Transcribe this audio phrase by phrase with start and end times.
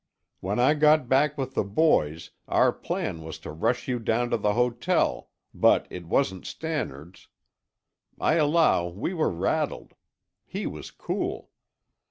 [0.39, 4.37] When I got back with the boys, our plan was to rush you down to
[4.37, 7.27] the hotel, but it wasn't Stannard's.
[8.19, 9.93] I allow we were rattled;
[10.43, 11.51] he was cool.